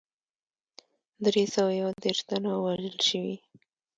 [1.23, 3.35] دری سوه یو دېرش تنه وژل شوي.